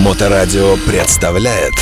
Моторадио 0.00 0.76
представляет. 0.86 1.74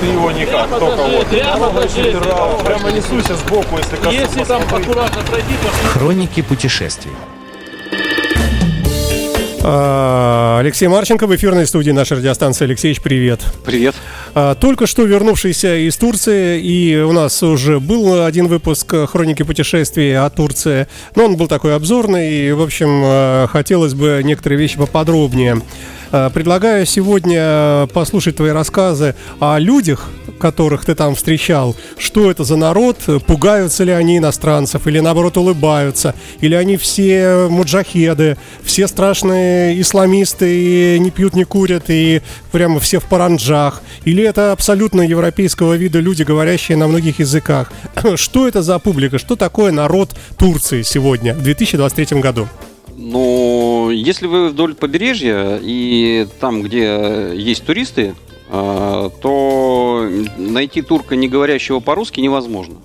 Ты 0.00 0.06
его 0.06 0.30
никак, 0.30 0.70
только 0.70 0.96
вот. 0.96 1.26
Прямо 1.26 1.88
черепу. 1.88 2.64
Прямо 2.64 2.90
несуйся 2.90 3.36
сбоку, 3.36 3.76
если 3.76 3.96
коснусь. 3.96 4.14
Если 4.14 4.44
там 4.44 4.62
аккуратно 4.62 5.22
пройти, 5.24 5.54
то 5.62 5.88
Хроники 5.90 6.40
путешествий. 6.40 7.12
А, 9.68 10.58
Алексей 10.60 10.86
Марченко 10.86 11.26
в 11.26 11.34
эфирной 11.34 11.66
студии 11.66 11.90
нашей 11.90 12.18
радиостанции. 12.18 12.66
Алексеевич, 12.66 13.02
привет. 13.02 13.40
Привет. 13.64 13.96
А, 14.32 14.54
Только 14.54 14.86
что 14.86 15.02
вернувшийся 15.02 15.88
из 15.88 15.96
Турции, 15.96 16.60
и 16.62 16.96
у 16.98 17.10
нас 17.10 17.42
уже 17.42 17.80
был 17.80 18.22
один 18.24 18.46
выпуск 18.46 18.94
«Хроники 19.08 19.42
путешествий 19.42 20.16
о 20.16 20.30
Турции», 20.30 20.86
но 21.16 21.24
он 21.24 21.36
был 21.36 21.48
такой 21.48 21.74
обзорный, 21.74 22.46
и, 22.46 22.52
в 22.52 22.62
общем, 22.62 23.02
а, 23.04 23.48
хотелось 23.48 23.94
бы 23.94 24.20
некоторые 24.22 24.56
вещи 24.56 24.78
поподробнее. 24.78 25.60
Предлагаю 26.12 26.86
сегодня 26.86 27.88
послушать 27.92 28.36
твои 28.36 28.52
рассказы 28.52 29.16
о 29.40 29.58
людях, 29.58 30.08
которых 30.38 30.84
ты 30.84 30.94
там 30.94 31.14
встречал. 31.14 31.76
Что 31.98 32.30
это 32.30 32.44
за 32.44 32.56
народ? 32.56 32.98
Пугаются 33.26 33.84
ли 33.84 33.92
они 33.92 34.18
иностранцев? 34.18 34.86
Или 34.86 35.00
наоборот 35.00 35.36
улыбаются? 35.36 36.14
Или 36.40 36.54
они 36.54 36.76
все 36.76 37.48
муджахеды? 37.48 38.36
Все 38.62 38.86
страшные 38.86 39.80
исламисты 39.80 40.96
и 40.96 40.98
не 40.98 41.10
пьют, 41.10 41.34
не 41.34 41.44
курят 41.44 41.84
и 41.88 42.22
прямо 42.52 42.80
все 42.80 43.00
в 43.00 43.04
паранджах? 43.04 43.82
Или 44.04 44.22
это 44.22 44.52
абсолютно 44.52 45.02
европейского 45.02 45.74
вида 45.74 46.00
люди, 46.00 46.22
говорящие 46.22 46.76
на 46.76 46.88
многих 46.88 47.18
языках? 47.20 47.72
Что 48.16 48.48
это 48.48 48.62
за 48.62 48.78
публика? 48.78 49.18
Что 49.18 49.36
такое 49.36 49.72
народ 49.72 50.14
Турции 50.38 50.82
сегодня, 50.82 51.34
в 51.34 51.42
2023 51.42 52.20
году? 52.20 52.48
Ну, 52.96 53.90
если 53.90 54.26
вы 54.26 54.48
вдоль 54.48 54.74
побережья 54.74 55.60
и 55.62 56.26
там, 56.40 56.62
где 56.62 57.30
есть 57.34 57.64
туристы, 57.64 58.14
то 58.50 60.08
найти 60.36 60.82
турка, 60.82 61.16
не 61.16 61.28
говорящего 61.28 61.80
по-русски, 61.80 62.20
невозможно. 62.20 62.76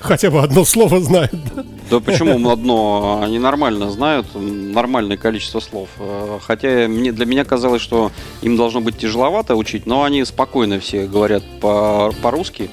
Хотя 0.00 0.30
бы 0.30 0.40
одно 0.42 0.64
слово 0.66 1.00
знают. 1.00 1.32
Да 1.90 1.98
почему 2.00 2.50
одно? 2.50 3.20
Они 3.22 3.38
нормально 3.38 3.90
знают, 3.90 4.26
нормальное 4.34 5.16
количество 5.16 5.60
слов. 5.60 5.88
А, 5.98 6.38
Хотя 6.42 6.88
мне, 6.88 7.10
для 7.10 7.24
меня 7.24 7.44
казалось, 7.46 7.80
что 7.80 8.10
им 8.42 8.56
должно 8.58 8.82
быть 8.82 8.98
тяжеловато 8.98 9.54
учить, 9.56 9.86
но 9.86 10.02
они 10.02 10.22
спокойно 10.26 10.78
все 10.78 11.06
говорят 11.06 11.42
по- 11.60 12.12
по-русски. 12.22 12.68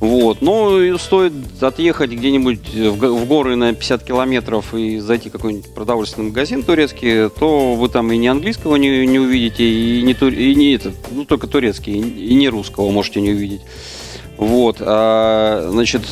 Вот. 0.00 0.42
Но 0.42 0.80
и 0.80 0.96
стоит 0.98 1.32
отъехать 1.60 2.10
где-нибудь 2.10 2.74
в 2.74 2.98
го- 2.98 3.16
в 3.16 3.26
горы 3.26 3.56
на 3.56 3.72
50 3.72 4.04
километров 4.04 4.74
и 4.74 4.98
зайти 4.98 5.30
в 5.30 5.32
какой-нибудь 5.32 5.72
продовольственный 5.74 6.28
магазин 6.28 6.62
турецкий, 6.62 7.30
то 7.30 7.74
вы 7.74 7.88
там 7.88 8.12
и 8.12 8.18
ни 8.18 8.26
английского 8.26 8.76
не, 8.76 9.06
не 9.06 9.18
увидите, 9.18 9.64
и 9.64 10.02
не, 10.02 10.12
тур- 10.12 10.34
и 10.34 10.54
не 10.54 10.74
это, 10.74 10.92
ну 11.10 11.24
только 11.24 11.46
турецкий, 11.46 11.94
и 11.94 12.34
не 12.34 12.48
русского 12.48 12.90
можете 12.90 13.20
не 13.22 13.30
увидеть. 13.30 13.62
Вот. 14.36 14.76
А, 14.80 15.68
значит, 15.70 16.02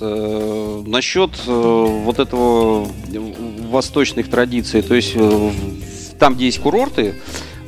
э, 0.00 0.82
насчет 0.86 1.30
э, 1.46 1.50
вот 2.04 2.20
этого 2.20 2.86
восточных 3.70 4.30
традиций, 4.30 4.82
то 4.82 4.94
есть 4.94 5.12
э, 5.16 5.50
там, 6.20 6.36
где 6.36 6.46
есть 6.46 6.60
курорты, 6.60 7.16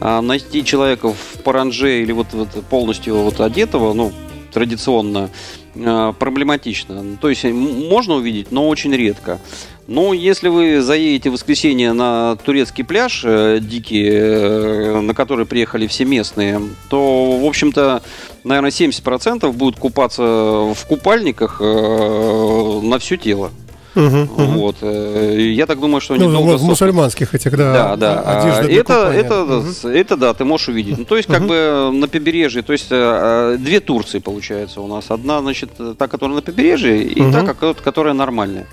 а, 0.00 0.20
найти 0.20 0.64
человека 0.64 1.12
в 1.12 1.42
паранже 1.42 2.02
или 2.02 2.12
вот, 2.12 2.28
вот 2.32 2.48
полностью 2.70 3.16
вот 3.16 3.40
одетого, 3.40 3.92
ну, 3.92 4.12
традиционно, 4.52 5.30
э, 5.30 5.63
проблематично. 5.74 7.16
То 7.20 7.28
есть 7.28 7.44
можно 7.44 8.14
увидеть, 8.14 8.52
но 8.52 8.68
очень 8.68 8.94
редко. 8.94 9.40
Но 9.86 10.14
если 10.14 10.48
вы 10.48 10.80
заедете 10.80 11.28
в 11.28 11.34
воскресенье 11.34 11.92
на 11.92 12.36
турецкий 12.36 12.84
пляж 12.84 13.22
э, 13.24 13.58
дикий, 13.60 14.08
э, 14.08 15.00
на 15.00 15.14
который 15.14 15.44
приехали 15.44 15.86
все 15.86 16.06
местные, 16.06 16.60
то, 16.88 17.38
в 17.38 17.44
общем-то, 17.44 18.02
наверное, 18.44 18.70
70% 18.70 19.52
будут 19.52 19.78
купаться 19.78 20.22
в 20.22 20.86
купальниках 20.88 21.58
э, 21.60 22.80
на 22.82 22.98
все 22.98 23.16
тело. 23.18 23.50
Мгм. 23.94 24.26
Вот. 24.26 24.76
э, 24.82 25.52
Я 25.54 25.66
так 25.66 25.80
думаю, 25.80 26.00
что 26.00 26.16
Ну, 26.16 26.28
недолго 26.28 26.56
в 26.58 26.62
мусульманских 26.64 27.34
этих, 27.34 27.56
да, 27.56 27.72
да, 27.72 27.96
да. 27.96 28.22
А 28.24 28.40
одежда 28.42 28.62
для 28.64 28.80
это, 28.80 28.92
это, 29.12 29.62
с- 29.72 29.84
это 29.84 30.16
да, 30.16 30.34
ты 30.34 30.44
можешь 30.44 30.68
увидеть. 30.68 30.98
Ну, 30.98 31.04
то 31.04 31.16
есть, 31.16 31.28
как 31.28 31.46
бы 31.46 31.90
на 31.92 32.08
побережье, 32.08 32.62
то 32.62 32.72
есть 32.72 32.86
э, 32.90 33.54
э, 33.54 33.56
две 33.58 33.80
Турции 33.80 34.18
получается 34.20 34.80
у 34.80 34.86
нас. 34.88 35.10
Одна, 35.10 35.40
значит, 35.40 35.70
та, 35.98 36.08
которая 36.08 36.36
на 36.36 36.42
побережье, 36.42 37.02
и 37.02 37.20
Мгм. 37.22 37.32
та, 37.32 37.54
которая 37.74 38.14
нормальная. 38.14 38.66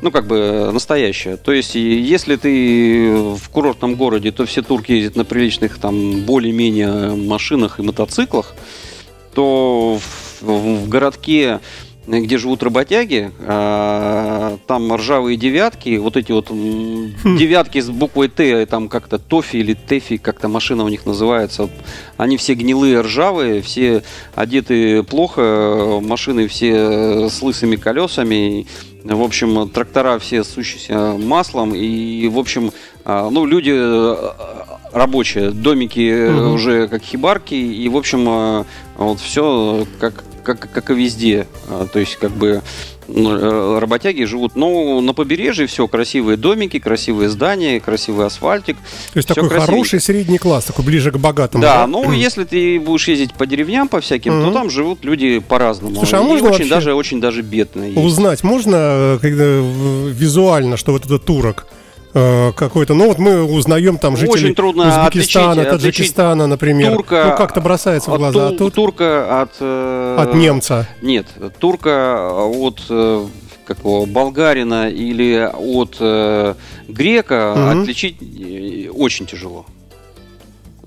Ну, 0.00 0.10
как 0.10 0.26
бы 0.26 0.70
настоящая. 0.72 1.36
То 1.36 1.52
есть, 1.52 1.74
если 1.76 2.34
ты 2.36 3.14
в 3.36 3.48
курортном 3.50 3.94
городе, 3.94 4.32
то 4.32 4.44
все 4.46 4.62
турки 4.62 4.92
ездят 4.92 5.16
на 5.16 5.24
приличных, 5.24 5.78
там, 5.78 6.22
более-менее 6.22 7.14
машинах 7.14 7.78
и 7.78 7.82
мотоциклах, 7.82 8.54
то 9.34 9.98
в, 10.40 10.46
в 10.84 10.88
городке, 10.88 11.60
где 12.06 12.36
живут 12.36 12.62
работяги, 12.62 13.30
а, 13.40 14.58
там 14.66 14.92
ржавые 14.94 15.36
девятки, 15.36 15.98
вот 15.98 16.16
эти 16.16 16.32
вот 16.32 16.50
Хм. 16.50 17.36
девятки 17.36 17.80
с 17.80 17.90
буквой 17.90 18.28
Т, 18.28 18.66
там 18.66 18.88
как-то 18.88 19.18
Тофи 19.18 19.56
или 19.58 19.74
Тэфи, 19.74 20.16
как-то 20.16 20.48
машина 20.48 20.84
у 20.84 20.88
них 20.88 21.06
называется, 21.06 21.68
они 22.16 22.36
все 22.36 22.54
гнилые, 22.54 23.00
ржавые, 23.02 23.62
все 23.62 24.02
одеты 24.34 25.02
плохо, 25.04 26.00
машины 26.02 26.48
все 26.48 27.28
с 27.28 27.40
лысыми 27.40 27.76
колесами, 27.76 28.66
в 29.04 29.22
общем, 29.22 29.68
трактора 29.68 30.18
все 30.18 30.42
сущиеся 30.44 31.16
маслом, 31.18 31.74
и, 31.74 32.26
в 32.28 32.38
общем, 32.38 32.72
а, 33.04 33.30
ну, 33.30 33.46
люди 33.46 33.72
э, 33.74 34.30
рабочие, 34.92 35.50
домики 35.50 36.30
Мгм. 36.30 36.52
уже 36.54 36.88
как 36.88 37.02
хибарки, 37.02 37.54
и, 37.54 37.88
в 37.88 37.96
общем, 37.96 38.64
вот 38.96 39.20
все 39.20 39.86
как, 40.00 40.24
как, 40.42 40.70
как 40.72 40.90
и 40.90 40.94
везде. 40.94 41.46
А, 41.68 41.86
То 41.86 41.98
есть, 41.98 42.16
как 42.16 42.30
бы, 42.32 42.62
ну, 43.08 43.36
э, 43.36 43.78
работяги 43.78 44.24
живут, 44.24 44.54
ну, 44.56 45.00
на 45.00 45.12
побережье 45.14 45.66
все, 45.66 45.88
красивые 45.88 46.36
домики, 46.36 46.78
красивые 46.78 47.28
здания, 47.28 47.80
красивый 47.80 48.26
асфальтик. 48.26 48.76
То 49.12 49.16
есть 49.18 49.28
такой 49.28 49.48
красивенько. 49.48 49.66
хороший 49.72 50.00
средний 50.00 50.38
класс, 50.38 50.64
такой 50.64 50.84
ближе 50.84 51.10
к 51.10 51.16
богатому. 51.18 51.62
Да, 51.62 51.86
ну, 51.86 52.12
если 52.12 52.44
ты 52.44 52.78
будешь 52.80 53.08
ездить 53.08 53.34
по 53.34 53.46
деревням 53.46 53.88
по 53.88 54.00
всяким, 54.00 54.42
то 54.42 54.52
там 54.52 54.70
живут 54.70 55.04
люди 55.04 55.38
по-разному. 55.40 55.96
Слушай, 55.96 56.20
а 56.20 56.22
можно 56.22 56.50
очень 56.50 56.68
даже, 56.68 56.94
очень 56.94 57.20
даже 57.20 57.42
бедные. 57.42 57.92
Узнать 57.98 58.42
можно 58.44 58.76
э, 58.76 59.18
когда, 59.20 59.44
в- 59.44 60.08
визуально, 60.08 60.76
что 60.76 60.92
вот 60.92 61.04
этот 61.06 61.24
турок 61.24 61.66
э, 62.14 62.52
какой-то, 62.52 62.94
ну 62.94 63.06
вот 63.08 63.18
мы 63.18 63.42
узнаем 63.42 63.98
там 63.98 64.16
жителей 64.16 64.44
Очень 64.46 64.54
трудно 64.54 64.82
Узбекистана, 64.88 65.52
отличить- 65.52 65.66
отличить 65.68 65.82
Таджикистана, 65.94 66.46
например. 66.46 66.92
турка 66.96 67.26
ну 67.30 67.36
как-то 67.36 67.60
бросается 67.60 68.10
в 68.10 68.16
глаза. 68.18 68.48
А 68.48 68.50
ту- 68.50 68.56
тут 68.58 68.74
турка 68.74 69.42
от... 69.42 69.52
э, 69.60 70.16
от 70.18 70.34
немца. 70.34 70.88
Нет, 71.00 71.26
турка 71.58 72.32
от 72.44 72.82
э, 72.88 73.26
какого 73.66 74.06
болгарина 74.06 74.88
или 74.90 75.48
от 75.52 75.96
э, 76.00 76.54
грека 76.88 77.54
Мгм. 77.56 77.80
отличить 77.82 78.16
очень 78.94 79.26
тяжело. 79.26 79.64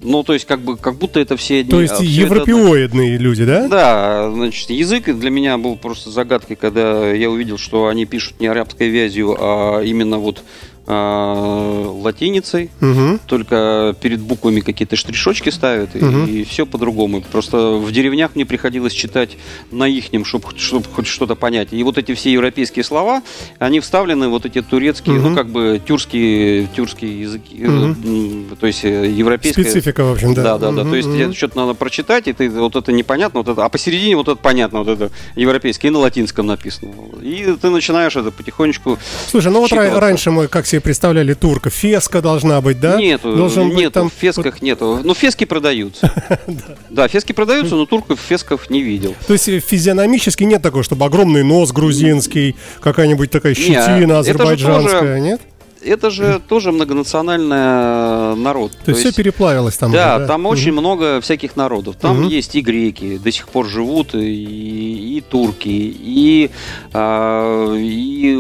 Ну, 0.02 0.22
то 0.24 0.34
есть, 0.34 0.46
как 0.46 0.60
бы, 0.60 0.78
как 0.78 0.96
будто 0.96 1.20
это 1.20 1.36
все 1.36 1.62
одни. 1.62 1.72
То 1.72 1.82
есть 1.82 1.94
а, 1.94 1.96
всё 1.96 2.04
это 2.06 2.12
европеоидные 2.36 3.18
люди, 3.18 3.44
да? 3.44 3.68
Да, 3.68 4.30
значит, 4.32 4.70
язык 4.70 5.06
для 5.06 5.30
меня 5.32 5.58
был 5.58 5.78
просто 5.78 6.12
загадкой, 6.12 6.58
когда 6.58 7.12
я 7.12 7.28
увидел, 7.32 7.58
что 7.58 7.88
они 7.88 8.06
пишут 8.06 8.40
не 8.40 8.46
арабской 8.46 8.90
вязью, 8.90 9.36
а 9.40 9.82
именно 9.82 10.20
вот 10.20 10.44
а, 10.44 10.75
латиницей. 10.88 12.70
Мгм. 12.80 13.20
Только 13.26 13.96
перед 14.02 14.20
буквами 14.22 14.60
какие-то 14.60 14.96
штришочки 14.96 15.50
ставят, 15.50 15.96
и, 15.96 16.00
Мгм. 16.00 16.46
все 16.46 16.66
по-другому. 16.66 17.22
Просто 17.22 17.58
в 17.76 17.92
деревнях 17.92 18.36
мне 18.36 18.46
приходилось 18.46 18.94
читать 18.94 19.38
на 19.72 19.88
ихнем, 19.88 20.26
чтобы 20.26 20.46
хоть 20.94 21.08
что-то 21.08 21.36
понять. 21.36 21.70
И 21.72 21.84
вот 21.84 21.98
эти 21.98 22.14
все 22.14 22.32
европейские 22.32 22.84
слова, 22.84 23.22
они 23.60 23.80
вставлены, 23.80 24.28
вот 24.28 24.46
эти 24.46 24.62
турецкие, 24.62 25.16
Мгм. 25.20 25.30
ну, 25.30 25.36
как 25.36 25.50
бы 25.50 25.82
тюркские, 25.86 26.68
тюркские 26.76 27.22
языки, 27.22 27.62
м, 27.64 28.48
то 28.60 28.68
есть 28.68 28.84
э, 28.86 29.10
европейская... 29.10 29.64
Специфика, 29.64 30.04
в 30.04 30.12
общем, 30.12 30.34
да. 30.34 30.44
Да, 30.44 30.58
да, 30.58 30.72
да. 30.72 30.82
Мгм, 30.84 30.92
То 30.92 30.96
есть 30.98 31.12
тебе 31.12 31.34
что-то 31.34 31.58
надо 31.58 31.74
прочитать, 31.74 32.28
и 32.28 32.34
ты 32.34 32.50
вот 32.50 32.76
это 32.76 32.92
непонятно, 32.92 33.40
вот 33.40 33.50
это, 33.50 33.66
а 33.66 33.70
посередине 33.70 34.16
вот 34.16 34.28
это 34.28 34.38
понятно, 34.38 34.80
вот 34.80 34.88
это 34.88 35.12
европейское, 35.36 35.90
и 35.90 35.94
на 35.94 36.00
латинском 36.00 36.46
написано. 36.46 36.92
И 37.22 37.56
ты 37.62 37.70
начинаешь 37.70 38.16
это 38.16 38.32
потихонечку. 38.32 38.98
Слушай, 39.28 39.52
ну 39.52 39.62
вот 39.62 39.72
раньше 39.72 40.32
мы 40.32 40.48
как 40.48 40.66
себе 40.76 40.82
представляли 40.82 41.34
турка. 41.34 41.70
Феска 41.70 42.22
должна 42.22 42.60
быть, 42.62 42.80
да? 42.80 42.98
Нету, 42.98 43.36
Должен 43.36 43.70
быть 43.70 43.78
нету, 43.78 43.92
там 43.94 44.10
в 44.10 44.14
фесках 44.14 44.62
нету. 44.62 45.00
Ну, 45.04 45.14
фески 45.14 45.46
продаются. 45.46 46.12
Да, 46.90 47.08
фески 47.08 47.34
продаются, 47.34 47.76
но 47.76 47.86
турков 47.86 48.20
в 48.20 48.24
фесках 48.24 48.70
не 48.70 48.82
видел. 48.82 49.16
То 49.28 49.34
есть 49.34 49.50
э, 49.50 49.60
физиономически 49.60 50.44
нет 50.44 50.62
такого, 50.62 50.84
чтобы 50.84 51.06
огромный 51.06 51.44
нос 51.44 51.72
грузинский, 51.72 52.56
какая-нибудь 52.82 53.32
такая 53.32 53.54
щетина 53.54 54.20
азербайджанская, 54.20 55.20
нет? 55.20 55.42
это 55.84 56.10
же 56.10 56.42
тоже 56.48 56.72
многонациональный 56.72 57.58
э, 57.58 58.36
народ. 58.36 58.72
То 58.86 58.92
есть 58.92 59.02
все 59.02 59.12
переплавилось 59.14 59.78
там. 59.78 59.92
Да, 59.92 60.18
уже, 60.18 60.28
там 60.28 60.42
Мгм. 60.42 60.50
очень 60.50 60.72
много 60.72 61.22
всяких 61.22 61.56
народов. 61.56 61.96
Там 62.00 62.22
Мгм. 62.22 62.28
есть 62.30 62.56
и 62.56 62.62
греки, 62.62 63.18
до 63.18 63.32
сих 63.32 63.48
пор 63.50 63.68
живут, 63.68 64.16
и, 64.16 65.18
и 65.18 65.22
турки, 65.22 65.70
и, 65.70 66.50
а, 66.94 67.76
и 67.76 68.36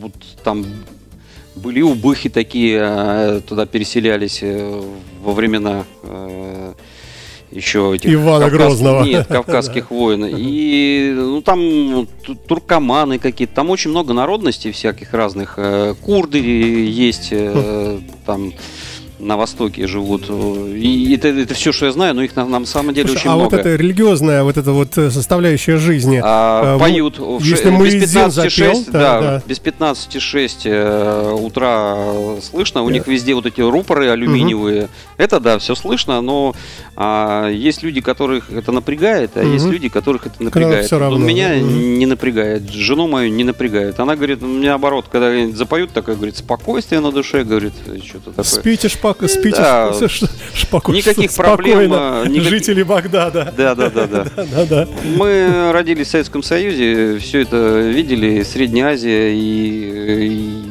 вот 0.00 0.12
там 0.44 0.64
были 1.66 1.82
убыхи 1.82 2.28
такие, 2.28 2.78
а, 2.80 3.40
туда 3.40 3.66
переселялись 3.66 4.38
э, 4.40 4.82
во 5.20 5.32
времена 5.32 5.84
э, 6.04 6.74
еще 7.50 7.92
этих 7.92 8.08
Ивана 8.12 8.44
кавказских- 8.48 8.56
Грозного. 8.56 9.02
Нет, 9.04 9.26
кавказских 9.26 9.90
войн. 9.90 10.26
И 10.38 11.12
ну, 11.12 11.42
там 11.42 12.06
ту- 12.24 12.36
туркоманы 12.36 13.18
какие-то, 13.18 13.52
там 13.56 13.70
очень 13.70 13.90
много 13.90 14.12
народностей 14.12 14.70
всяких 14.70 15.12
разных. 15.12 15.54
Э, 15.56 15.94
Курды 16.00 16.38
есть, 16.38 17.30
э, 17.32 17.98
там 18.26 18.52
на 19.18 19.36
востоке 19.36 19.86
живут. 19.86 20.28
И 20.28 21.14
это, 21.14 21.54
все, 21.54 21.72
что 21.72 21.86
я 21.86 21.92
знаю, 21.92 22.14
но 22.14 22.22
их 22.22 22.36
на, 22.36 22.44
на 22.44 22.64
самом 22.66 22.94
деле 22.94 23.08
Слушай, 23.08 23.20
очень 23.20 23.30
а 23.30 23.36
много. 23.36 23.50
вот 23.56 23.60
эта 23.60 23.76
религиозная 23.76 24.42
вот 24.42 24.56
эта 24.56 24.72
вот 24.72 24.96
э, 24.98 25.10
составляющая 25.10 25.78
жизни. 25.78 26.20
А, 26.22 26.74
А, 26.74 26.78
поют 26.78 27.18
в 27.18 27.42
если 27.42 27.64
ше- 27.64 27.70
без 27.70 27.78
Муэдзин 27.78 28.20
15.6, 28.20 28.30
запел, 28.30 28.84
да, 28.92 29.00
да, 29.00 29.20
да. 29.20 29.42
без 29.46 29.58
15.6 29.60 30.58
э, 30.64 31.32
утра 31.32 31.96
слышно, 32.42 32.82
у 32.82 32.90
них 32.90 33.06
везде 33.06 33.34
вот 33.34 33.46
эти 33.46 33.60
рупоры 33.60 34.08
алюминиевые, 34.08 34.88
это 35.16 35.40
да, 35.40 35.58
все 35.58 35.74
слышно, 35.74 36.20
но 36.20 36.54
а, 36.96 37.48
есть 37.50 37.82
люди, 37.82 38.00
которых 38.00 38.50
это 38.50 38.72
напрягает, 38.72 39.32
а 39.36 39.42
есть 39.42 39.64
Мгм. 39.64 39.72
люди, 39.72 39.88
которых 39.88 40.26
это 40.26 40.42
напрягает. 40.42 40.90
Вот 40.90 40.98
равно, 40.98 41.18
меня 41.18 41.54
мгм. 41.54 41.98
не 41.98 42.06
напрягает, 42.06 42.70
жену 42.70 43.06
мою 43.06 43.30
не 43.30 43.44
напрягает. 43.44 43.98
Она 44.00 44.16
говорит, 44.16 44.40
наоборот, 44.42 45.06
когда 45.10 45.46
запоют, 45.52 45.92
такая 45.92 46.16
говорит, 46.16 46.36
спокойствие 46.36 47.00
на 47.00 47.12
душе, 47.12 47.44
говорит, 47.44 47.74
что-то 48.04 48.30
такое. 48.30 48.44
Спите, 48.44 48.88
шпак, 49.14 49.30
спите, 49.30 49.56
Да. 49.60 49.92
шпаку- 50.54 50.92
Никаких 50.92 51.30
спокойно, 51.30 51.56
проблем, 51.56 51.92
а, 51.94 52.24
никаких- 52.26 52.48
жители 52.50 52.82
Багдада. 52.82 53.52
Да, 53.56 53.74
да, 53.74 53.90
да, 53.90 54.06
да. 54.10 54.24
Да, 54.36 54.64
да. 54.66 54.88
Мы 55.16 55.70
родились 55.72 56.08
в 56.08 56.10
Советском 56.10 56.42
Союзе, 56.42 57.18
все 57.18 57.42
это 57.42 57.80
видели, 57.80 58.42
Средняя 58.42 58.92
Азия 58.92 59.32
и, 59.34 60.26
и 60.26 60.65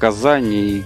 Казань, 0.00 0.52
и 0.52 0.84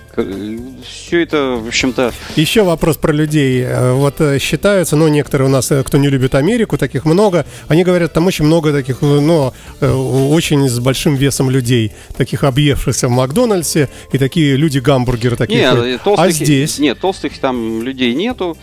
все 0.84 1.22
это, 1.22 1.60
в 1.62 1.68
общем-то, 1.68 2.12
Еще 2.36 2.64
вопрос 2.64 2.96
про 2.96 3.12
людей. 3.12 3.62
Э, 3.62 3.92
Вот 3.92 4.20
э, 4.20 4.38
считаются, 4.40 4.96
ну, 4.96 5.08
некоторые 5.08 5.48
у 5.48 5.50
нас, 5.50 5.70
э, 5.70 5.82
кто 5.84 5.98
не 5.98 6.08
любит 6.08 6.34
Америку, 6.34 6.76
таких 6.76 7.04
много, 7.04 7.46
они 7.68 7.84
говорят, 7.84 8.12
там 8.12 8.26
очень 8.26 8.44
много 8.44 8.72
таких, 8.72 9.02
э, 9.02 9.06
ну, 9.06 9.52
э, 9.80 9.90
очень 9.92 10.68
с 10.68 10.78
большим 10.80 11.14
весом 11.14 11.48
людей, 11.48 11.92
таких 12.16 12.42
объевшихся 12.42 13.06
в 13.06 13.10
Макдональдсе, 13.12 13.88
и 14.12 14.18
такие 14.18 14.56
люди-гамбургеры 14.56 15.36
такие. 15.36 15.60
нет, 15.60 16.02
толстых, 16.02 16.26
а 16.26 16.30
здесь? 16.30 16.78
нет, 16.78 16.98
толстых 16.98 17.38
там 17.38 17.82
людей 17.82 18.14
нету. 18.14 18.56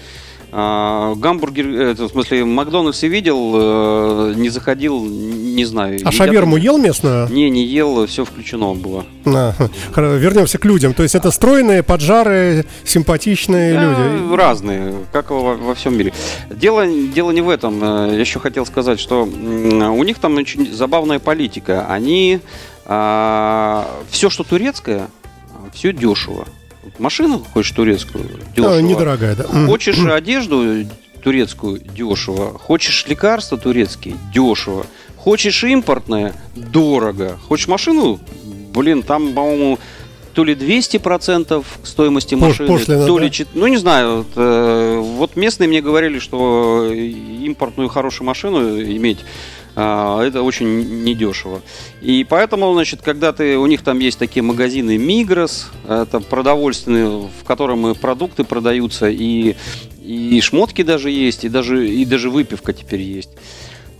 А, 0.54 1.16
гамбургер, 1.16 1.66
э, 1.66 1.92
это, 1.92 2.06
в 2.06 2.12
смысле, 2.12 2.44
Макдональдс 2.44 3.02
я 3.04 3.10
видел, 3.10 3.54
э, 3.56 4.34
не 4.36 4.50
заходил, 4.50 5.02
не 5.06 5.64
знаю. 5.64 6.00
А 6.04 6.12
шаверму 6.12 6.58
ел 6.58 6.78
местную? 6.78 7.30
Не, 7.30 7.50
не 7.50 7.64
ел, 7.64 8.06
все 8.06 8.26
включено 8.26 8.74
было. 8.74 9.06
А, 9.26 9.54
Вернемся 9.96 10.58
к 10.58 10.66
людям. 10.66 10.94
То 10.94 11.04
есть 11.04 11.16
это 11.16 11.32
стройные, 11.32 11.84
поджарые, 11.84 12.66
симпатичные 12.84 13.74
Да, 13.76 13.82
люди. 13.84 14.36
Разные, 14.36 14.94
как 15.14 15.32
во, 15.32 15.56
во 15.56 15.74
всем 15.74 15.98
мире. 15.98 16.12
Дело, 16.50 16.86
дело 16.86 17.32
не 17.32 17.42
в 17.42 17.50
этом. 17.50 17.82
Э, 17.82 18.10
Я 18.12 18.20
еще 18.20 18.40
хотел 18.40 18.66
сказать, 18.66 19.00
что 19.00 19.24
у 19.24 20.04
них 20.04 20.20
там 20.20 20.36
очень 20.36 20.72
забавная 20.72 21.20
политика. 21.20 21.86
Они 21.88 22.40
все, 22.84 24.30
что 24.30 24.44
турецкое, 24.44 25.08
все 25.74 25.94
дешево. 25.94 26.46
Машину 27.00 27.46
хочешь 27.54 27.72
турецкую, 27.72 28.26
дешево. 28.56 28.76
А, 28.78 28.82
недорогая, 28.82 29.36
да. 29.36 29.44
Хочешь 29.68 30.00
одежду 30.00 30.86
турецкую 31.24 31.80
дешево, 31.80 32.58
хочешь 32.58 33.06
лекарства 33.08 33.58
турецкие 33.58 34.16
дешево, 34.34 34.86
хочешь 35.18 35.64
импортное 35.64 36.34
дорого, 36.56 37.38
хочешь 37.48 37.68
машину, 37.68 38.20
блин, 38.74 39.04
там, 39.04 39.34
по-моему, 39.34 39.78
то 40.34 40.44
ли 40.44 40.56
200% 40.56 41.64
стоимости 41.84 42.36
Пош- 42.36 42.40
машины, 42.40 42.68
пошлина, 42.70 43.06
то 43.06 43.18
да? 43.18 43.24
ли, 43.26 43.30
чет- 43.32 43.50
ну 43.54 43.68
не 43.68 43.78
знаю, 43.78 44.18
вот, 44.20 44.28
э, 44.36 45.00
вот 45.18 45.36
местные 45.36 45.68
мне 45.68 45.82
говорили, 45.82 46.20
что 46.20 46.90
импортную 46.92 47.90
хорошую 47.90 48.26
машину 48.28 48.82
иметь 48.82 49.20
это 49.76 50.42
очень 50.44 51.04
недешево. 51.04 51.62
И 52.02 52.26
поэтому, 52.28 52.74
значит, 52.74 53.02
когда 53.02 53.32
ты, 53.32 53.58
у 53.58 53.66
них 53.68 53.84
там 53.84 54.00
есть 54.00 54.20
такие 54.20 54.44
магазины 54.44 54.98
Мигрос, 54.98 55.72
это 55.88 56.20
продовольственные, 56.20 57.30
в 57.42 57.44
котором 57.46 57.88
и 57.88 57.94
продукты 57.94 58.44
продаются, 58.44 59.10
и, 59.10 59.56
и 60.04 60.42
шмотки 60.42 60.82
даже 60.84 61.10
есть, 61.10 61.46
и 61.46 61.50
даже, 61.50 61.88
и 61.88 62.04
даже 62.06 62.30
выпивка 62.30 62.74
теперь 62.74 63.02
есть. 63.02 63.30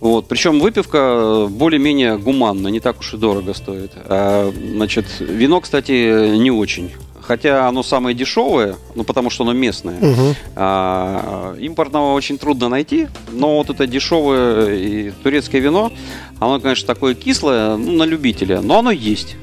Вот. 0.00 0.26
Причем 0.26 0.58
выпивка 0.58 1.46
более-менее 1.48 2.18
гуманна, 2.18 2.66
не 2.68 2.80
так 2.80 2.98
уж 2.98 3.14
и 3.14 3.16
дорого 3.16 3.54
стоит. 3.54 3.92
А, 4.06 4.52
значит, 4.52 5.06
вино, 5.20 5.60
кстати, 5.60 6.36
не 6.36 6.50
очень. 6.50 6.90
Хотя 7.22 7.68
оно 7.68 7.82
самое 7.82 8.16
дешевое, 8.16 8.76
ну 8.94 9.04
потому 9.04 9.30
что 9.30 9.44
оно 9.44 9.52
местное. 9.52 9.98
Мгм. 10.00 10.34
А, 10.56 11.54
импортного 11.58 12.14
очень 12.14 12.36
трудно 12.38 12.68
найти, 12.68 13.08
но 13.30 13.56
вот 13.58 13.70
это 13.70 13.86
дешевое 13.86 14.74
и 14.74 15.10
турецкое 15.22 15.60
вино, 15.60 15.92
оно, 16.40 16.58
конечно, 16.60 16.86
такое 16.86 17.14
кислое, 17.14 17.76
ну, 17.76 17.92
на 17.92 18.02
любителя, 18.04 18.60
но 18.60 18.80
оно 18.80 18.90
есть. 18.90 19.36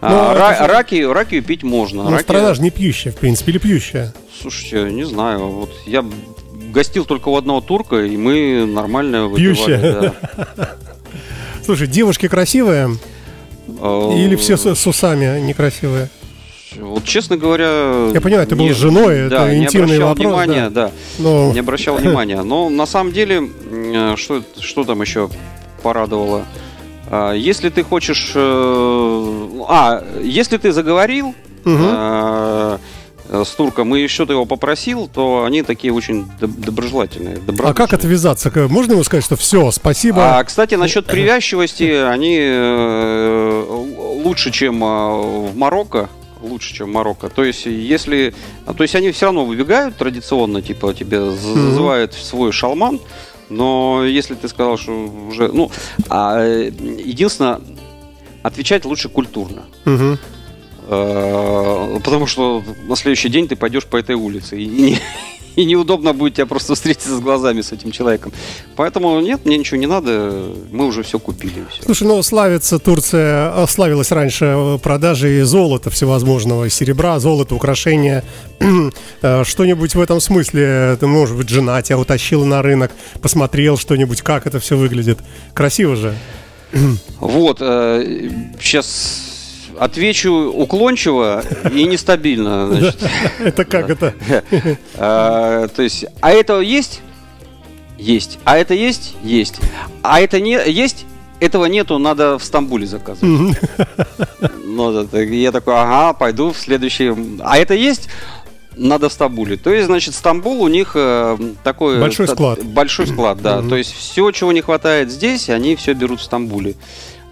А, 0.00 0.08
Ну, 0.10 0.32
это 0.32 0.40
ра- 0.40 0.58
же- 0.58 0.66
раки, 0.72 1.02
ракию 1.04 1.42
пить 1.42 1.62
можно. 1.62 2.02
Ну, 2.04 2.10
Раки- 2.10 2.22
страна 2.22 2.54
же 2.54 2.62
не 2.62 2.70
пьющая, 2.70 3.12
в 3.12 3.16
принципе, 3.16 3.52
или 3.52 3.58
пьющая. 3.58 4.12
Слушайте, 4.40 4.90
не 4.92 5.04
знаю, 5.04 5.46
вот 5.46 5.70
я 5.86 6.04
гостил 6.72 7.04
только 7.04 7.28
у 7.28 7.36
одного 7.36 7.60
турка, 7.60 7.96
и 8.04 8.16
мы 8.16 8.64
нормально 8.66 9.26
выпивали. 9.28 9.54
Пьющая. 9.54 10.14
да. 10.56 10.76
Слушай, 11.64 11.86
девушки 11.86 12.26
красивые 12.28 12.96
А, 13.80 14.14
или 14.16 14.36
все 14.36 14.56
с 14.56 14.86
усами 14.86 15.40
некрасивые? 15.40 16.08
Вот, 16.78 17.04
честно 17.04 17.36
говоря... 17.36 18.10
Я 18.14 18.20
понимаю, 18.20 18.46
ты 18.46 18.54
был 18.56 18.66
не- 18.66 18.72
с 18.72 18.76
женой, 18.76 19.18
это 19.26 19.30
да, 19.30 19.52
не 19.52 19.64
интимный 19.64 19.96
обращал 19.96 20.08
вопрос, 20.08 20.26
Внимания, 20.26 20.70
да. 20.70 20.90
Ну, 21.18 21.52
не 21.52 21.58
обращал 21.60 21.96
внимания. 21.98 22.42
Но 22.42 22.68
на 22.70 22.86
самом 22.86 23.12
деле, 23.12 23.48
э, 23.70 24.14
что, 24.16 24.42
что 24.60 24.84
там 24.84 25.00
еще 25.02 25.28
порадовало? 25.82 26.44
А, 27.10 27.32
Если 27.32 27.70
ты 27.70 27.82
хочешь... 27.82 28.32
э, 28.34 29.60
А, 29.68 30.04
если 30.22 30.58
ты 30.58 30.70
заговорил 30.72 31.34
э, 31.64 32.78
э, 33.28 33.44
с 33.44 33.50
турком 33.50 33.94
и 33.96 34.06
что-то 34.06 34.32
его 34.34 34.44
попросил, 34.44 35.08
то 35.12 35.44
они 35.44 35.62
такие 35.62 35.92
очень 35.92 36.26
доб- 36.40 36.64
доброжелательные. 36.64 37.38
а 37.64 37.74
как 37.74 37.92
отвязаться? 37.94 38.52
Можно 38.68 38.92
ему 38.92 39.02
сказать, 39.04 39.24
что 39.24 39.36
все, 39.36 39.70
спасибо? 39.72 40.38
А, 40.38 40.44
кстати, 40.44 40.74
насчет 40.76 41.06
привязчивости, 41.12 41.90
они 42.06 42.38
лучше, 44.24 44.50
чем 44.50 44.80
в 44.80 45.56
Марокко. 45.56 46.08
Лучше, 46.42 46.74
чем 46.74 46.92
Марокко. 46.92 47.28
То 47.28 47.44
есть, 47.44 47.66
если. 47.66 48.34
а, 48.66 48.72
То 48.74 48.82
есть 48.84 48.94
они 48.94 49.10
все 49.10 49.26
равно 49.26 49.44
выбегают 49.44 49.96
традиционно, 49.96 50.62
типа 50.62 50.88
Мгм. 50.88 51.36
зазывают 51.36 52.14
в 52.14 52.22
свой 52.22 52.52
шалман. 52.52 52.98
Но 53.50 54.04
если 54.04 54.34
ты 54.34 54.48
сказал, 54.48 54.78
что 54.78 54.92
уже. 55.28 55.48
Ну, 55.52 55.70
а, 56.08 56.40
единственное, 56.42 57.60
отвечать 58.42 58.84
лучше 58.84 59.08
культурно. 59.08 59.64
Э, 60.92 61.98
Потому 62.02 62.26
что 62.26 62.62
на 62.88 62.96
следующий 62.96 63.28
день 63.28 63.46
ты 63.48 63.54
пойдешь 63.56 63.84
по 63.86 63.96
этой 63.96 64.14
улице. 64.16 64.60
И, 64.60 64.66
не- 64.66 64.98
и 65.60 65.64
неудобно 65.64 66.12
будет 66.12 66.34
тебя 66.34 66.46
просто 66.46 66.74
встретиться 66.74 67.16
с 67.16 67.20
глазами 67.20 67.60
с 67.60 67.72
этим 67.72 67.90
человеком. 67.90 68.32
Поэтому 68.76 69.20
нет, 69.20 69.44
мне 69.44 69.58
ничего 69.58 69.76
не 69.76 69.86
надо. 69.86 70.52
Мы 70.70 70.86
уже 70.86 71.02
все 71.02 71.18
купили. 71.18 71.60
и 71.60 71.64
всё. 71.70 71.82
Слушай, 71.84 72.08
ну 72.08 72.22
славится 72.22 72.78
Турция, 72.78 73.52
э, 73.54 73.66
славилась 73.68 74.10
раньше 74.10 74.44
э, 74.46 74.78
продажей 74.82 75.42
золота 75.42 75.90
всевозможного, 75.90 76.70
серебра, 76.70 77.18
золота, 77.18 77.54
украшения. 77.54 78.24
Э, 79.22 79.44
Что-нибудь 79.44 79.94
в 79.94 80.00
этом 80.00 80.20
смысле, 80.20 80.96
ты, 80.98 81.06
может 81.06 81.36
быть, 81.36 81.48
жена 81.48 81.82
тебя 81.82 81.98
утащила 81.98 82.44
на 82.44 82.62
рынок, 82.62 82.90
посмотрел 83.20 83.76
что-нибудь, 83.76 84.22
как 84.22 84.46
это 84.46 84.60
все 84.60 84.76
выглядит. 84.76 85.18
Красиво 85.54 85.96
же. 85.96 86.14
Вот, 87.20 87.58
сейчас 87.58 89.29
отвечу 89.78 90.32
уклончиво 90.32 91.42
и 91.72 91.84
нестабильно. 91.84 92.70
Это 93.38 93.64
как 93.64 93.90
это? 93.90 94.14
А, 94.96 95.68
То 95.68 95.82
есть, 95.82 96.06
а 96.20 96.30
это 96.30 96.60
есть? 96.60 97.00
Есть. 97.98 98.38
А 98.44 98.56
это 98.58 98.74
есть? 98.74 99.14
Есть. 99.22 99.60
А 100.02 100.20
это 100.20 100.40
не 100.40 100.58
есть? 100.70 101.04
Этого 101.40 101.66
нету, 101.66 101.98
надо 101.98 102.38
в 102.38 102.44
Стамбуле 102.44 102.86
заказывать. 102.86 103.56
Ну, 104.64 105.06
я 105.14 105.52
такой, 105.52 105.74
ага, 105.74 106.12
пойду 106.12 106.52
в 106.52 106.56
следующий. 106.58 107.12
А 107.40 107.58
это 107.58 107.74
есть? 107.74 108.08
Надо 108.76 109.08
в 109.08 109.12
Стамбуле. 109.12 109.56
То 109.56 109.70
есть, 109.70 109.86
значит, 109.86 110.14
Стамбул 110.14 110.62
у 110.62 110.68
них 110.68 110.92
э, 110.94 111.36
такой... 111.64 111.98
Большой 111.98 112.28
склад. 112.28 112.64
Большой 112.64 113.08
склад, 113.08 113.42
да. 113.42 113.58
Мгм. 113.58 113.68
То 113.68 113.76
есть, 113.76 113.92
все, 113.92 114.30
чего 114.30 114.52
не 114.52 114.60
хватает 114.60 115.10
здесь, 115.10 115.50
они 115.50 115.74
все 115.74 115.92
берут 115.92 116.20
в 116.20 116.22
Стамбуле. 116.22 116.76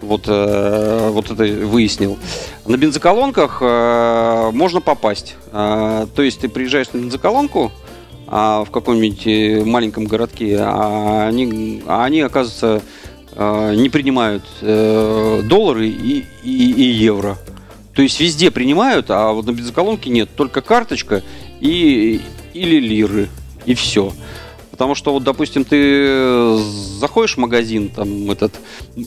Вот, 0.01 0.23
э, 0.27 1.09
вот 1.11 1.29
это 1.29 1.43
выяснил. 1.43 2.17
На 2.65 2.77
бензоколонках 2.77 3.57
э, 3.61 4.51
можно 4.53 4.81
попасть. 4.81 5.35
Э, 5.51 6.07
то 6.15 6.21
есть 6.21 6.39
ты 6.39 6.49
приезжаешь 6.49 6.91
на 6.93 6.99
бензоколонку 6.99 7.71
а, 8.31 8.63
в 8.63 8.69
каком-нибудь 8.69 9.25
э, 9.25 9.63
маленьком 9.65 10.05
городке, 10.05 10.59
а 10.61 11.27
они, 11.27 11.81
а 11.87 12.05
они 12.05 12.21
оказывается, 12.21 12.83
э, 13.31 13.73
не 13.75 13.89
принимают 13.89 14.43
э, 14.61 15.41
доллары 15.45 15.87
и, 15.87 16.25
и, 16.43 16.71
и 16.71 16.83
евро. 16.83 17.37
То 17.95 18.03
есть 18.03 18.19
везде 18.19 18.51
принимают, 18.51 19.07
а 19.09 19.31
вот 19.31 19.47
на 19.47 19.51
бензоколонке 19.51 20.11
нет. 20.11 20.29
Только 20.35 20.61
карточка 20.61 21.23
и, 21.59 22.21
или 22.53 22.79
лиры. 22.79 23.29
И 23.65 23.73
все. 23.73 24.13
Потому 24.79 24.95
что, 24.95 25.11
вот, 25.11 25.23
допустим, 25.25 25.65
ты 25.65 26.55
заходишь 27.01 27.33
в 27.35 27.37
магазин, 27.37 27.89
там, 27.89 28.31
этот, 28.31 28.53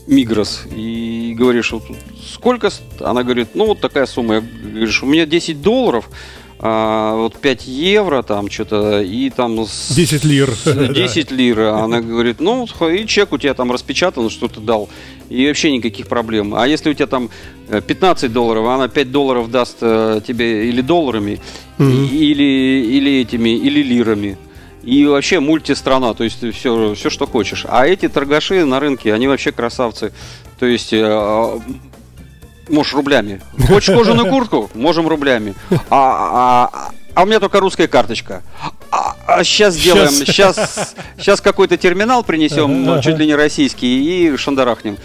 Мигрос, 0.06 0.64
и 0.76 1.34
говоришь, 1.34 1.72
вот, 1.72 1.84
сколько? 2.30 2.68
Она 3.00 3.22
говорит, 3.22 3.48
ну, 3.54 3.64
вот 3.68 3.80
такая 3.80 4.04
сумма. 4.04 4.34
Я 4.34 4.40
говоришь, 4.70 5.02
у 5.02 5.06
меня 5.06 5.24
10 5.24 5.62
долларов, 5.62 6.10
а, 6.58 7.16
вот 7.16 7.36
5 7.40 7.66
евро, 7.66 8.22
там, 8.22 8.50
что-то, 8.50 9.00
и 9.00 9.30
там... 9.30 9.64
с- 9.64 9.94
10 9.96 10.24
лир. 10.24 10.50
с- 10.50 10.88
10 10.94 11.30
лир. 11.30 11.60
Она 11.60 12.02
говорит, 12.02 12.38
ну, 12.40 12.66
и 12.94 13.06
чек 13.06 13.32
у 13.32 13.38
тебя 13.38 13.54
там 13.54 13.72
распечатан, 13.72 14.28
что 14.28 14.48
ты 14.48 14.60
дал. 14.60 14.90
И 15.30 15.46
вообще 15.46 15.72
никаких 15.72 16.06
проблем. 16.06 16.54
А 16.54 16.68
если 16.68 16.90
у 16.90 16.94
тебя 16.94 17.06
там 17.06 17.30
э, 17.70 17.80
15 17.80 18.30
долларов, 18.30 18.66
а 18.66 18.74
она 18.74 18.88
5 18.88 19.10
долларов 19.10 19.50
даст 19.50 19.78
э, 19.80 20.20
тебе 20.26 20.68
или 20.68 20.82
долларами, 20.82 21.40
и- 21.78 21.84
или, 22.32 22.86
или 22.98 23.20
этими, 23.22 23.56
или 23.56 23.82
лирами. 23.82 24.36
И 24.82 25.06
вообще 25.06 25.38
мультистрана, 25.40 26.12
то 26.14 26.24
есть 26.24 26.38
все, 26.54 26.94
все, 26.94 27.10
что 27.10 27.26
хочешь. 27.26 27.64
А 27.68 27.86
эти 27.86 28.08
торгаши 28.08 28.64
на 28.64 28.80
рынке, 28.80 29.14
они 29.14 29.28
вообще 29.28 29.52
красавцы. 29.52 30.12
То 30.58 30.66
есть 30.66 30.92
э, 30.92 31.60
можешь 32.68 32.92
рублями. 32.94 33.40
Хочешь 33.68 33.94
кожаную 33.94 34.28
куртку? 34.28 34.70
Можем 34.74 35.06
рублями. 35.08 35.54
А, 35.90 36.70
а- 36.72 36.90
а 37.14 37.22
у 37.22 37.26
меня 37.26 37.40
только 37.40 37.60
русская 37.60 37.88
карточка. 37.88 38.42
А, 38.90 39.44
сейчас 39.44 39.74
сделаем, 39.74 40.08
сейчас, 40.10 40.94
сейчас 41.18 41.40
какой-то 41.40 41.76
терминал 41.76 42.22
принесем, 42.24 42.84
ну, 42.84 43.00
чуть 43.02 43.18
ли 43.18 43.26
не 43.26 43.34
российский, 43.34 44.32
и 44.32 44.36
шандарахнем. 44.36 44.96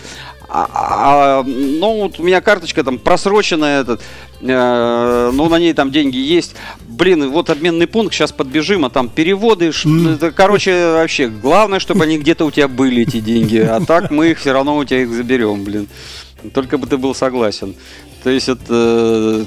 А, 0.49 0.67
а, 0.73 1.43
ну, 1.43 2.03
вот 2.03 2.19
у 2.19 2.23
меня 2.23 2.39
карточка 2.39 2.83
там 2.83 2.97
просроченная, 2.99 3.81
этот, 3.81 4.01
ну, 4.41 5.49
на 5.49 5.59
ней 5.59 5.73
там 5.73 5.91
деньги 5.91 6.17
есть. 6.17 6.55
Блин, 6.87 7.31
вот 7.31 7.49
обменный 7.49 7.87
пункт, 7.87 8.13
сейчас 8.13 8.31
подбежим, 8.31 8.85
а 8.85 8.89
там 8.89 9.09
переводы. 9.09 9.71
это, 10.13 10.31
короче, 10.31 10.93
вообще, 10.93 11.27
главное, 11.27 11.79
чтобы 11.79 12.03
они 12.03 12.17
где-то 12.17 12.45
у 12.45 12.51
тебя 12.51 12.67
были, 12.67 13.01
эти 13.01 13.19
деньги. 13.19 13.57
А 13.57 13.79
так 13.79 14.11
мы 14.11 14.31
их 14.31 14.39
все 14.39 14.53
равно 14.53 14.77
у 14.77 14.85
тебя 14.85 15.01
их 15.01 15.11
заберем, 15.11 15.63
блин. 15.63 15.87
Только 16.53 16.77
бы 16.77 16.87
ты 16.87 16.97
был 16.97 17.15
согласен. 17.15 17.75
То 18.23 18.29
есть, 18.29 18.49
это, 18.49 18.63
э, 18.69 19.45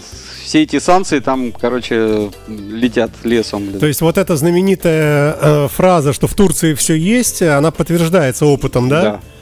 все 0.50 0.62
эти 0.62 0.80
санкции 0.80 1.20
там, 1.20 1.52
короче, 1.52 2.30
летят 2.48 3.10
лесом, 3.22 3.66
блин. 3.66 3.78
То 3.78 3.86
есть 3.86 4.00
вот 4.00 4.18
эта 4.18 4.36
знаменитая 4.36 5.36
э, 5.40 5.68
фраза, 5.68 6.12
что 6.12 6.26
в 6.26 6.34
Турции 6.34 6.74
все 6.74 6.94
есть, 6.94 7.40
она 7.42 7.70
подтверждается 7.70 8.46
опытом, 8.46 8.88
да? 8.88 9.20
Э, 9.22 9.39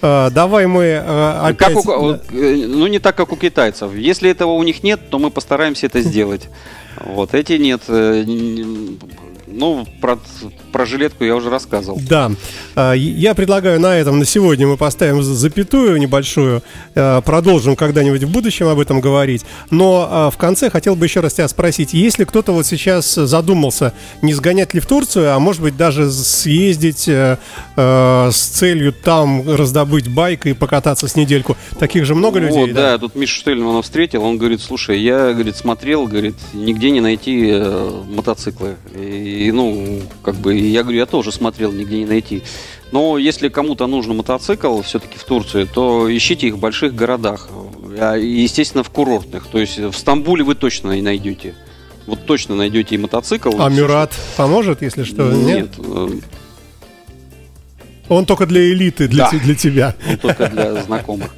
давай 0.00 0.66
мы 0.66 0.84
э, 0.84 1.38
опять... 1.42 1.74
Как 1.74 1.86
у- 1.86 2.12
э, 2.12 2.66
ну, 2.68 2.86
не 2.86 2.98
так, 2.98 3.16
как 3.16 3.32
у 3.32 3.36
китайцев. 3.36 3.94
Если 3.94 4.30
этого 4.30 4.52
у 4.52 4.62
них 4.62 4.82
нет, 4.82 5.10
то 5.10 5.18
мы 5.18 5.30
постараемся 5.30 5.86
это 5.86 6.00
сделать. 6.08 6.48
Вот, 7.00 7.34
эти 7.34 7.54
нет. 7.54 7.82
э, 7.88 8.24
Ну, 9.46 9.86
про, 10.76 10.84
жилетку 10.84 11.24
я 11.24 11.34
уже 11.34 11.48
рассказывал. 11.48 11.98
Да, 12.06 12.30
А, 12.74 12.92
я 12.92 13.34
предлагаю 13.34 13.80
на 13.80 13.96
этом 13.96 14.18
на 14.18 14.26
сегодня 14.26 14.66
мы 14.66 14.76
поставим 14.76 15.22
за- 15.22 15.34
запятую 15.34 15.96
небольшую, 15.98 16.62
э, 16.94 17.22
продолжим 17.24 17.76
когда-нибудь 17.76 18.24
в 18.24 18.30
будущем 18.30 18.68
об 18.68 18.78
этом 18.78 19.00
говорить. 19.00 19.46
Но 19.70 20.06
а, 20.10 20.30
в 20.30 20.36
конце 20.36 20.68
хотел 20.68 20.94
бы 20.94 21.06
еще 21.06 21.20
раз 21.20 21.32
тебя 21.34 21.48
спросить, 21.48 21.94
если 21.94 22.24
кто-то 22.24 22.52
вот 22.52 22.66
сейчас 22.66 23.14
задумался, 23.14 23.94
не 24.20 24.34
сгонять 24.34 24.74
ли 24.74 24.80
в 24.80 24.86
Турцию, 24.86 25.34
а 25.34 25.38
может 25.38 25.62
быть 25.62 25.76
даже 25.78 26.10
съездить 26.10 27.08
э, 27.08 27.38
э, 27.76 28.28
с 28.30 28.36
целью 28.36 28.92
там 28.92 29.42
раздобыть 29.56 30.08
байк 30.08 30.44
и 30.44 30.52
покататься 30.52 31.08
с 31.08 31.16
недельку, 31.16 31.56
таких 31.78 32.04
же 32.04 32.14
много 32.14 32.38
людей? 32.38 32.66
Вот, 32.66 32.72
да, 32.74 32.98
тут 32.98 33.14
Миша 33.14 33.36
Штельмана 33.38 33.80
встретил, 33.80 34.22
он 34.22 34.36
говорит, 34.36 34.60
слушай, 34.60 35.00
я, 35.00 35.32
говорит, 35.32 35.56
смотрел, 35.56 36.06
говорит, 36.06 36.34
нигде 36.52 36.90
не 36.90 37.00
найти 37.00 37.48
э, 37.50 38.02
мотоциклы. 38.10 38.76
И, 38.94 39.50
ну, 39.52 40.02
как 40.22 40.34
бы, 40.34 40.65
я 40.68 40.82
говорю, 40.82 40.98
я 40.98 41.06
тоже 41.06 41.32
смотрел, 41.32 41.72
нигде 41.72 41.98
не 41.98 42.06
найти. 42.06 42.42
Но 42.92 43.18
если 43.18 43.48
кому-то 43.48 43.86
нужен 43.86 44.16
мотоцикл 44.16 44.80
все-таки 44.82 45.18
в 45.18 45.24
Турции, 45.24 45.64
то 45.64 46.14
ищите 46.14 46.46
их 46.48 46.54
в 46.54 46.58
больших 46.58 46.94
городах. 46.94 47.48
А, 47.98 48.14
Естественно, 48.16 48.84
в 48.84 48.90
курортных. 48.90 49.46
То 49.46 49.58
есть 49.58 49.78
в 49.78 49.94
Стамбуле 49.94 50.44
вы 50.44 50.54
точно 50.54 50.92
не 50.92 51.02
найдете. 51.02 51.54
Вот 52.06 52.24
точно 52.26 52.54
найдете 52.54 52.94
и 52.94 52.98
мотоцикл. 52.98 53.50
А 53.58 53.68
Мюрат 53.68 54.12
поможет, 54.36 54.82
если 54.82 55.02
что? 55.04 55.32
Нет? 55.32 55.76
Нет, 55.78 55.86
э, 55.86 56.08
Он 58.08 58.24
только 58.24 58.46
для 58.46 58.60
элиты, 58.72 59.08
для, 59.08 59.24
Да. 59.24 59.30
те- 59.32 59.38
для 59.38 59.54
тебя. 59.56 59.96
Ну, 60.08 60.16
только 60.18 60.46
для 60.48 60.82
знакомых. 60.84 61.34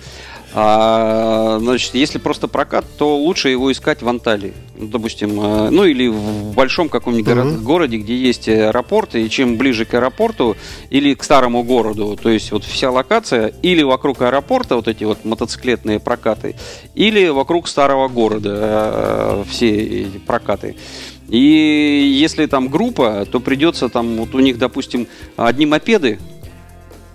А, 0.55 1.59
значит, 1.61 1.95
если 1.95 2.19
просто 2.19 2.49
прокат, 2.49 2.85
то 2.97 3.17
лучше 3.17 3.51
его 3.51 3.71
искать 3.71 4.03
в 4.03 4.09
Анталии. 4.09 4.55
Допустим, 4.79 5.41
э, 5.41 5.71
ну 5.71 5.85
или 5.85 6.09
в 6.09 6.55
большом 6.55 6.89
каком-нибудь 6.89 7.35
Мгм. 7.35 7.65
городе, 7.65 7.99
где 7.99 8.17
есть 8.17 8.49
аэропорт, 8.49 9.15
и 9.15 9.29
чем 9.29 9.57
ближе 9.57 9.85
к 9.85 9.95
аэропорту 9.95 10.57
или 10.91 11.15
к 11.15 11.23
старому 11.23 11.63
городу, 11.65 12.19
то 12.21 12.31
есть 12.31 12.51
вот 12.53 12.65
вся 12.65 12.91
локация, 12.91 13.53
или 13.63 13.83
вокруг 13.83 14.23
аэропорта 14.23 14.77
вот 14.77 14.89
эти 14.89 15.05
вот 15.05 15.25
мотоциклетные 15.25 16.01
прокаты, 16.01 16.55
или 16.95 17.29
вокруг 17.29 17.69
старого 17.69 18.09
города 18.09 18.51
э, 18.55 19.45
все 19.51 19.71
эти 19.71 20.19
прокаты. 20.19 20.77
И 21.29 22.19
если 22.21 22.47
там 22.47 22.69
группа, 22.69 23.27
то 23.31 23.39
придется 23.39 23.91
там, 23.91 24.17
вот 24.17 24.35
у 24.35 24.39
них, 24.41 24.57
допустим, 24.59 25.07
одни 25.37 25.67
мопеды, 25.67 26.19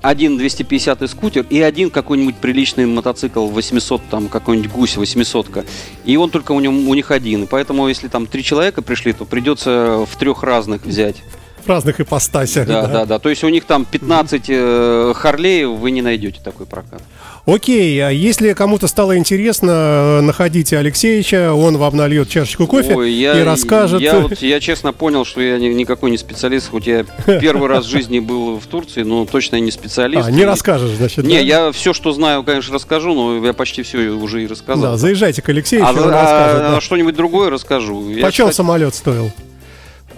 один 0.03 0.37
250 0.37 1.09
скутер 1.09 1.45
и 1.49 1.61
один 1.61 1.89
какой-нибудь 1.89 2.35
приличный 2.35 2.85
мотоцикл 2.85 3.47
800, 3.47 4.01
там 4.11 4.27
какой-нибудь 4.27 4.69
гусь 4.69 4.97
800 4.97 5.65
И 6.05 6.17
он 6.17 6.29
только 6.29 6.51
у, 6.51 6.59
нем, 6.59 6.87
у 6.89 6.93
них 6.93 7.09
один. 7.09 7.43
И 7.43 7.47
поэтому, 7.47 7.87
если 7.87 8.09
там 8.09 8.27
три 8.27 8.43
человека 8.43 8.81
пришли, 8.81 9.13
то 9.13 9.25
придется 9.25 10.05
в 10.05 10.17
трех 10.17 10.43
разных 10.43 10.85
взять. 10.85 11.23
В 11.63 11.69
разных 11.69 12.01
ипостасях. 12.01 12.67
Да, 12.67 12.87
да, 12.87 13.05
да. 13.05 13.19
То 13.19 13.29
есть 13.29 13.43
у 13.45 13.49
них 13.49 13.63
там 13.63 13.85
15 13.85 14.45
э, 14.49 15.13
Харлеев, 15.15 15.69
вы 15.69 15.91
не 15.91 16.01
найдете 16.01 16.41
такой 16.43 16.65
прокат. 16.65 17.01
Окей, 17.45 17.99
а 17.99 18.09
если 18.09 18.53
кому-то 18.53 18.87
стало 18.87 19.17
интересно, 19.17 19.71
э, 19.71 20.21
находите 20.21 20.77
Алексеевича, 20.77 21.53
он 21.53 21.75
вам 21.77 21.97
нальет 21.97 22.29
чашечку 22.29 22.67
кофе 22.67 22.95
Ой, 22.95 23.11
я, 23.11 23.37
и 23.37 23.43
расскажет. 23.43 23.99
Я, 23.99 24.19
вот, 24.19 24.41
я 24.41 24.61
честно 24.61 24.93
понял, 24.93 25.25
что 25.25 25.41
я 25.41 25.57
ни- 25.57 25.67
никакой 25.73 26.09
не 26.11 26.17
специалист, 26.17 26.69
хоть 26.69 26.87
я 26.87 27.03
первый 27.25 27.67
раз 27.67 27.85
в 27.85 27.89
жизни 27.89 28.19
был 28.19 28.59
в 28.59 28.65
Турции, 28.67 29.03
но 29.03 29.25
точно 29.25 29.59
не 29.59 29.71
специалист. 29.71 30.25
А, 30.25 30.31
не 30.31 30.45
расскажешь, 30.45 30.91
значит. 30.91 31.25
Не, 31.25 31.43
я 31.43 31.73
все, 31.73 31.91
что 31.93 32.13
знаю, 32.13 32.43
конечно, 32.43 32.73
расскажу, 32.75 33.13
но 33.13 33.45
я 33.45 33.51
почти 33.51 33.83
все 33.83 33.97
уже 34.11 34.43
и 34.43 34.47
рассказал. 34.47 34.91
Да, 34.93 34.97
заезжайте 34.97 35.41
к 35.41 35.49
Алексеевичу, 35.49 35.89
А, 35.89 35.91
он 35.91 36.09
а- 36.09 36.11
расскажет. 36.11 36.77
а 36.77 36.81
что-нибудь 36.81 37.15
другое 37.15 37.49
расскажу. 37.49 38.09
Я, 38.09 38.23
Почем 38.23 38.53
самолет 38.53 38.95
стоил? 38.95 39.33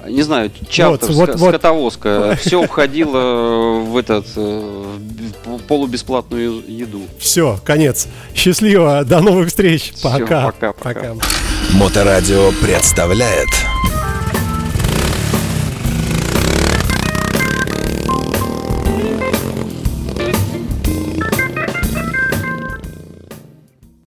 Не 0.08 0.22
знаю, 0.22 0.52
чартер, 0.70 1.10
Вот, 1.10 1.16
вот, 1.16 1.30
ска- 1.30 1.38
вот. 1.38 1.50
скотовозка. 1.50 2.38
Все 2.40 2.62
входило 2.66 3.80
в 3.80 3.98
этот 3.98 4.26
э, 4.36 4.84
в 5.46 5.58
полубесплатную 5.68 6.64
еду. 6.68 7.02
Все, 7.20 7.60
конец. 7.64 8.08
Счастливо, 8.36 9.04
до 9.04 9.22
новых 9.22 9.48
встреч. 9.50 9.94
Всё, 9.96 10.10
Пока. 10.10 10.46
пока, 10.46 10.74
пока. 10.74 11.16
Моторадио 11.74 12.52
представляет 12.62 13.50